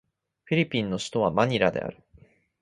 [0.45, 2.01] フィリピンの首都はマニラである